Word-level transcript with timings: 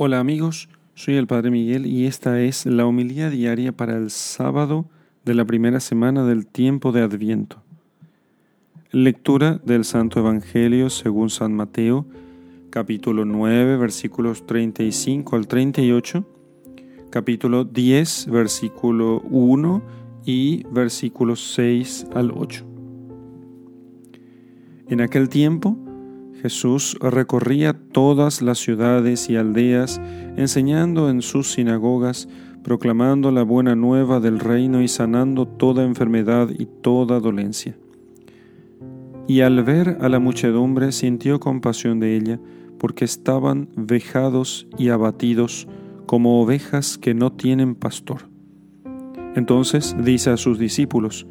Hola 0.00 0.20
amigos, 0.20 0.68
soy 0.94 1.16
el 1.16 1.26
Padre 1.26 1.50
Miguel 1.50 1.84
y 1.84 2.06
esta 2.06 2.40
es 2.40 2.66
la 2.66 2.86
homilía 2.86 3.30
diaria 3.30 3.72
para 3.72 3.96
el 3.96 4.10
sábado 4.10 4.86
de 5.24 5.34
la 5.34 5.44
primera 5.44 5.80
semana 5.80 6.24
del 6.24 6.46
tiempo 6.46 6.92
de 6.92 7.02
Adviento. 7.02 7.64
Lectura 8.92 9.60
del 9.64 9.84
Santo 9.84 10.20
Evangelio 10.20 10.88
según 10.88 11.30
San 11.30 11.52
Mateo, 11.52 12.06
capítulo 12.70 13.24
9, 13.24 13.76
versículos 13.76 14.46
35 14.46 15.34
al 15.34 15.48
38, 15.48 16.24
capítulo 17.10 17.64
10, 17.64 18.28
versículo 18.30 19.20
1 19.22 19.82
y 20.24 20.62
versículos 20.70 21.54
6 21.54 22.06
al 22.14 22.30
8. 22.30 22.64
En 24.90 25.00
aquel 25.00 25.28
tiempo, 25.28 25.76
Jesús 26.40 26.96
recorría 27.00 27.72
todas 27.72 28.42
las 28.42 28.58
ciudades 28.58 29.28
y 29.28 29.36
aldeas, 29.36 30.00
enseñando 30.36 31.10
en 31.10 31.20
sus 31.20 31.52
sinagogas, 31.52 32.28
proclamando 32.62 33.32
la 33.32 33.42
buena 33.42 33.74
nueva 33.74 34.20
del 34.20 34.38
reino 34.38 34.80
y 34.80 34.88
sanando 34.88 35.46
toda 35.46 35.84
enfermedad 35.84 36.48
y 36.56 36.66
toda 36.66 37.18
dolencia. 37.18 37.76
Y 39.26 39.40
al 39.40 39.64
ver 39.64 39.98
a 40.00 40.08
la 40.08 40.20
muchedumbre 40.20 40.92
sintió 40.92 41.40
compasión 41.40 41.98
de 41.98 42.16
ella, 42.16 42.40
porque 42.78 43.04
estaban 43.04 43.68
vejados 43.74 44.68
y 44.78 44.90
abatidos 44.90 45.66
como 46.06 46.40
ovejas 46.40 46.98
que 46.98 47.14
no 47.14 47.32
tienen 47.32 47.74
pastor. 47.74 48.28
Entonces 49.34 49.96
dice 50.02 50.30
a 50.30 50.36
sus 50.36 50.58
discípulos, 50.58 51.26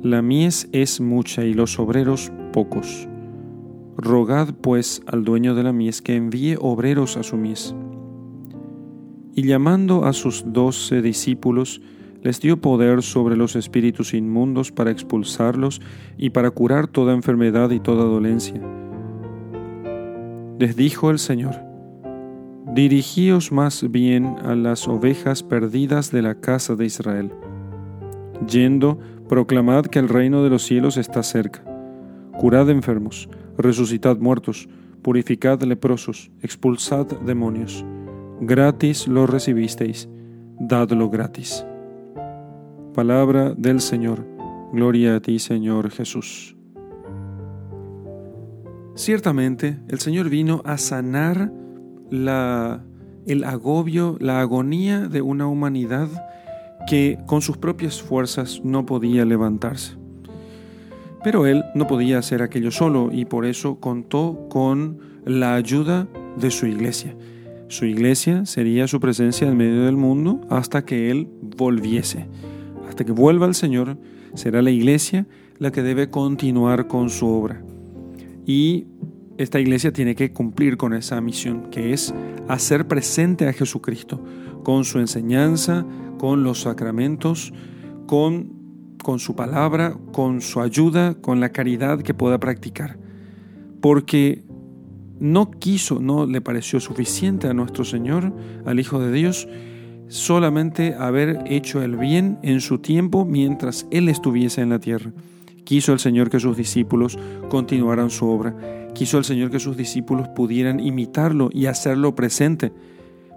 La 0.00 0.22
mies 0.22 0.68
es 0.72 1.00
mucha 1.00 1.44
y 1.44 1.52
los 1.52 1.78
obreros 1.78 2.30
pocos 2.52 3.09
Rogad 3.96 4.54
pues 4.54 5.02
al 5.06 5.24
dueño 5.24 5.54
de 5.54 5.62
la 5.62 5.72
mies 5.72 6.02
que 6.02 6.16
envíe 6.16 6.56
obreros 6.58 7.16
a 7.16 7.22
su 7.22 7.36
mies. 7.36 7.74
Y 9.34 9.42
llamando 9.42 10.04
a 10.04 10.12
sus 10.12 10.44
doce 10.52 11.02
discípulos, 11.02 11.80
les 12.22 12.40
dio 12.40 12.60
poder 12.60 13.02
sobre 13.02 13.36
los 13.36 13.56
espíritus 13.56 14.14
inmundos 14.14 14.72
para 14.72 14.90
expulsarlos 14.90 15.80
y 16.18 16.30
para 16.30 16.50
curar 16.50 16.86
toda 16.86 17.14
enfermedad 17.14 17.70
y 17.70 17.80
toda 17.80 18.04
dolencia. 18.04 18.60
Les 20.58 20.76
dijo 20.76 21.10
el 21.10 21.18
Señor, 21.18 21.70
Dirigíos 22.74 23.50
más 23.50 23.90
bien 23.90 24.36
a 24.44 24.54
las 24.54 24.86
ovejas 24.86 25.42
perdidas 25.42 26.12
de 26.12 26.22
la 26.22 26.36
casa 26.36 26.76
de 26.76 26.84
Israel. 26.84 27.32
Yendo, 28.46 28.98
proclamad 29.28 29.86
que 29.86 29.98
el 29.98 30.08
reino 30.08 30.44
de 30.44 30.50
los 30.50 30.62
cielos 30.62 30.96
está 30.96 31.22
cerca. 31.22 31.64
Curad 32.40 32.70
enfermos, 32.70 33.28
resucitad 33.58 34.16
muertos, 34.16 34.66
purificad 35.02 35.60
leprosos, 35.60 36.30
expulsad 36.40 37.06
demonios. 37.06 37.84
Gratis 38.40 39.06
lo 39.06 39.26
recibisteis, 39.26 40.08
dadlo 40.58 41.10
gratis. 41.10 41.66
Palabra 42.94 43.52
del 43.54 43.82
Señor. 43.82 44.26
Gloria 44.72 45.16
a 45.16 45.20
ti, 45.20 45.38
Señor 45.38 45.90
Jesús. 45.90 46.56
Ciertamente, 48.94 49.78
el 49.88 50.00
Señor 50.00 50.30
vino 50.30 50.62
a 50.64 50.78
sanar 50.78 51.52
el 52.10 53.44
agobio, 53.44 54.16
la 54.18 54.40
agonía 54.40 55.08
de 55.08 55.20
una 55.20 55.46
humanidad 55.46 56.08
que 56.88 57.18
con 57.26 57.42
sus 57.42 57.58
propias 57.58 58.00
fuerzas 58.00 58.62
no 58.64 58.86
podía 58.86 59.26
levantarse. 59.26 59.99
Pero 61.22 61.46
él 61.46 61.64
no 61.74 61.86
podía 61.86 62.18
hacer 62.18 62.42
aquello 62.42 62.70
solo 62.70 63.10
y 63.12 63.24
por 63.24 63.44
eso 63.44 63.78
contó 63.80 64.46
con 64.48 64.98
la 65.24 65.54
ayuda 65.54 66.08
de 66.38 66.50
su 66.50 66.66
iglesia. 66.66 67.14
Su 67.68 67.84
iglesia 67.84 68.46
sería 68.46 68.88
su 68.88 68.98
presencia 69.00 69.46
en 69.46 69.56
medio 69.56 69.84
del 69.84 69.96
mundo 69.96 70.40
hasta 70.50 70.84
que 70.84 71.10
él 71.10 71.28
volviese. 71.56 72.26
Hasta 72.88 73.04
que 73.04 73.12
vuelva 73.12 73.46
el 73.46 73.54
Señor, 73.54 73.98
será 74.34 74.62
la 74.62 74.70
iglesia 74.70 75.26
la 75.58 75.70
que 75.70 75.82
debe 75.82 76.10
continuar 76.10 76.88
con 76.88 77.10
su 77.10 77.28
obra. 77.28 77.62
Y 78.46 78.86
esta 79.38 79.60
iglesia 79.60 79.92
tiene 79.92 80.14
que 80.14 80.32
cumplir 80.32 80.76
con 80.76 80.94
esa 80.94 81.20
misión, 81.20 81.70
que 81.70 81.92
es 81.92 82.14
hacer 82.48 82.88
presente 82.88 83.46
a 83.46 83.52
Jesucristo 83.52 84.22
con 84.62 84.84
su 84.84 84.98
enseñanza, 84.98 85.86
con 86.18 86.42
los 86.42 86.62
sacramentos, 86.62 87.52
con 88.06 88.59
con 89.02 89.18
su 89.18 89.34
palabra, 89.34 89.96
con 90.12 90.40
su 90.40 90.60
ayuda, 90.60 91.14
con 91.14 91.40
la 91.40 91.50
caridad 91.50 92.02
que 92.02 92.14
pueda 92.14 92.38
practicar. 92.38 92.98
Porque 93.80 94.44
no 95.18 95.50
quiso, 95.50 96.00
no 96.00 96.26
le 96.26 96.40
pareció 96.40 96.80
suficiente 96.80 97.48
a 97.48 97.54
nuestro 97.54 97.84
Señor, 97.84 98.32
al 98.64 98.80
Hijo 98.80 99.00
de 99.00 99.12
Dios, 99.12 99.48
solamente 100.08 100.94
haber 100.94 101.42
hecho 101.46 101.82
el 101.82 101.96
bien 101.96 102.38
en 102.42 102.60
su 102.60 102.78
tiempo 102.78 103.24
mientras 103.24 103.86
Él 103.90 104.08
estuviese 104.08 104.60
en 104.60 104.70
la 104.70 104.80
tierra. 104.80 105.12
Quiso 105.64 105.92
el 105.92 106.00
Señor 106.00 106.30
que 106.30 106.40
sus 106.40 106.56
discípulos 106.56 107.18
continuaran 107.48 108.10
su 108.10 108.26
obra. 108.26 108.56
Quiso 108.94 109.18
el 109.18 109.24
Señor 109.24 109.50
que 109.50 109.60
sus 109.60 109.76
discípulos 109.76 110.28
pudieran 110.28 110.80
imitarlo 110.80 111.48
y 111.52 111.66
hacerlo 111.66 112.14
presente. 112.14 112.72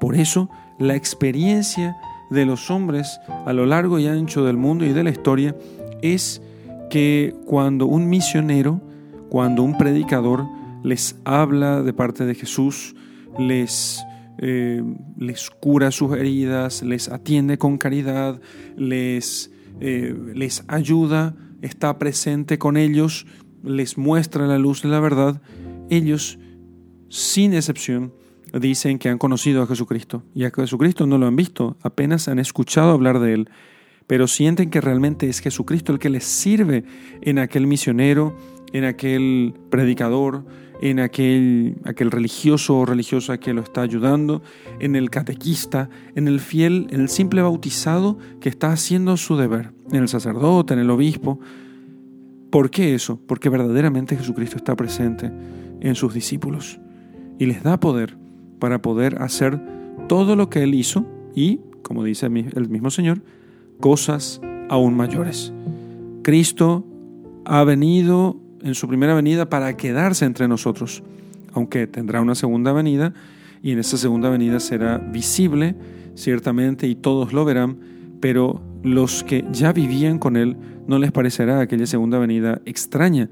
Por 0.00 0.16
eso, 0.16 0.50
la 0.78 0.96
experiencia 0.96 1.96
de 2.30 2.44
los 2.44 2.70
hombres 2.70 3.20
a 3.46 3.52
lo 3.52 3.66
largo 3.66 3.98
y 3.98 4.06
ancho 4.06 4.44
del 4.44 4.56
mundo 4.56 4.84
y 4.84 4.92
de 4.92 5.04
la 5.04 5.10
historia 5.10 5.54
es 6.02 6.42
que 6.90 7.34
cuando 7.46 7.86
un 7.86 8.08
misionero, 8.08 8.80
cuando 9.28 9.62
un 9.62 9.76
predicador 9.76 10.46
les 10.82 11.16
habla 11.24 11.82
de 11.82 11.92
parte 11.92 12.24
de 12.24 12.34
Jesús, 12.34 12.94
les, 13.38 14.04
eh, 14.38 14.82
les 15.18 15.50
cura 15.50 15.90
sus 15.90 16.16
heridas, 16.16 16.82
les 16.82 17.08
atiende 17.08 17.58
con 17.58 17.78
caridad, 17.78 18.40
les, 18.76 19.50
eh, 19.80 20.14
les 20.34 20.64
ayuda, 20.68 21.34
está 21.62 21.98
presente 21.98 22.58
con 22.58 22.76
ellos, 22.76 23.26
les 23.64 23.98
muestra 23.98 24.46
la 24.46 24.58
luz 24.58 24.82
de 24.82 24.88
la 24.88 25.00
verdad, 25.00 25.42
ellos, 25.90 26.38
sin 27.08 27.54
excepción, 27.54 28.12
dicen 28.60 28.98
que 28.98 29.08
han 29.08 29.18
conocido 29.18 29.62
a 29.62 29.66
Jesucristo 29.66 30.22
y 30.34 30.44
a 30.44 30.50
Jesucristo 30.50 31.06
no 31.06 31.18
lo 31.18 31.26
han 31.26 31.36
visto, 31.36 31.76
apenas 31.82 32.28
han 32.28 32.38
escuchado 32.38 32.92
hablar 32.92 33.20
de 33.20 33.34
Él, 33.34 33.50
pero 34.06 34.26
sienten 34.26 34.70
que 34.70 34.80
realmente 34.80 35.28
es 35.28 35.40
Jesucristo 35.40 35.92
el 35.92 35.98
que 35.98 36.10
les 36.10 36.24
sirve 36.24 36.84
en 37.22 37.38
aquel 37.38 37.66
misionero, 37.66 38.36
en 38.72 38.84
aquel 38.84 39.54
predicador, 39.70 40.44
en 40.80 41.00
aquel, 41.00 41.76
aquel 41.84 42.10
religioso 42.10 42.78
o 42.78 42.86
religiosa 42.86 43.38
que 43.38 43.54
lo 43.54 43.62
está 43.62 43.82
ayudando, 43.82 44.42
en 44.78 44.94
el 44.94 45.10
catequista, 45.10 45.88
en 46.14 46.28
el 46.28 46.40
fiel, 46.40 46.86
en 46.90 47.00
el 47.00 47.08
simple 47.08 47.42
bautizado 47.42 48.18
que 48.40 48.48
está 48.48 48.72
haciendo 48.72 49.16
su 49.16 49.36
deber, 49.36 49.72
en 49.90 50.02
el 50.02 50.08
sacerdote, 50.08 50.74
en 50.74 50.80
el 50.80 50.90
obispo. 50.90 51.40
¿Por 52.50 52.70
qué 52.70 52.94
eso? 52.94 53.20
Porque 53.26 53.48
verdaderamente 53.48 54.16
Jesucristo 54.16 54.56
está 54.56 54.76
presente 54.76 55.32
en 55.80 55.94
sus 55.94 56.14
discípulos 56.14 56.78
y 57.38 57.46
les 57.46 57.62
da 57.62 57.80
poder 57.80 58.16
para 58.58 58.82
poder 58.82 59.22
hacer 59.22 59.60
todo 60.08 60.36
lo 60.36 60.50
que 60.50 60.62
Él 60.62 60.74
hizo 60.74 61.06
y, 61.34 61.60
como 61.82 62.04
dice 62.04 62.26
el 62.26 62.68
mismo 62.68 62.90
Señor, 62.90 63.22
cosas 63.80 64.40
aún 64.68 64.94
mayores. 64.94 65.52
Cristo 66.22 66.84
ha 67.44 67.62
venido 67.64 68.40
en 68.62 68.74
su 68.74 68.88
primera 68.88 69.14
venida 69.14 69.48
para 69.48 69.76
quedarse 69.76 70.24
entre 70.24 70.48
nosotros, 70.48 71.02
aunque 71.52 71.86
tendrá 71.86 72.20
una 72.20 72.34
segunda 72.34 72.72
venida 72.72 73.14
y 73.62 73.72
en 73.72 73.78
esa 73.78 73.96
segunda 73.96 74.28
venida 74.30 74.60
será 74.60 74.98
visible, 74.98 75.74
ciertamente, 76.14 76.86
y 76.86 76.94
todos 76.94 77.32
lo 77.32 77.44
verán, 77.44 77.78
pero 78.20 78.62
los 78.82 79.24
que 79.24 79.44
ya 79.52 79.72
vivían 79.72 80.18
con 80.18 80.36
Él 80.36 80.56
no 80.86 80.98
les 80.98 81.12
parecerá 81.12 81.60
aquella 81.60 81.86
segunda 81.86 82.18
venida 82.18 82.60
extraña. 82.64 83.28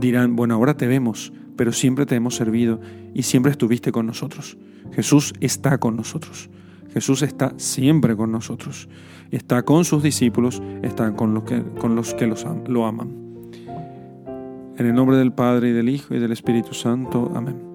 Dirán, 0.00 0.36
bueno, 0.36 0.54
ahora 0.54 0.76
te 0.76 0.86
vemos, 0.86 1.32
pero 1.56 1.72
siempre 1.72 2.06
te 2.06 2.14
hemos 2.14 2.34
servido 2.34 2.80
y 3.14 3.22
siempre 3.22 3.52
estuviste 3.52 3.92
con 3.92 4.06
nosotros. 4.06 4.56
Jesús 4.92 5.32
está 5.40 5.78
con 5.78 5.96
nosotros. 5.96 6.50
Jesús 6.92 7.22
está 7.22 7.54
siempre 7.56 8.16
con 8.16 8.32
nosotros. 8.32 8.88
Está 9.30 9.62
con 9.62 9.84
sus 9.84 10.02
discípulos, 10.02 10.62
está 10.82 11.14
con 11.14 11.32
los 11.32 11.44
que, 11.44 11.62
con 11.80 11.94
los 11.94 12.14
que 12.14 12.26
lo 12.26 12.86
aman. 12.86 13.22
En 14.76 14.86
el 14.86 14.94
nombre 14.94 15.16
del 15.16 15.32
Padre 15.32 15.70
y 15.70 15.72
del 15.72 15.88
Hijo 15.88 16.14
y 16.14 16.18
del 16.18 16.32
Espíritu 16.32 16.74
Santo. 16.74 17.32
Amén. 17.34 17.71